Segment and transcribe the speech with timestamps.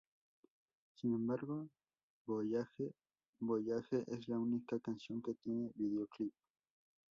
[0.95, 1.69] Sin embargo,
[2.25, 2.89] "Voyage,
[3.39, 6.33] Voyage" es la única canción que tiene videoclip.